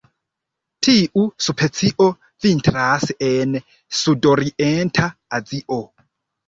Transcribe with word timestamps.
Tiu 0.87 1.25
specio 1.49 2.09
vintras 2.47 3.07
en 3.29 3.55
sudorienta 4.03 5.11
Azio. 5.43 5.85